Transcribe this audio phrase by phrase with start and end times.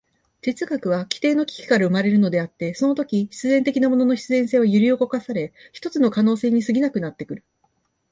[0.41, 7.43] 哲学は基底の危機から生まれるのであって、そのとき必然的なものの必然性は揺り動かされ、ひとつの可能性に過ぎなくなってくる。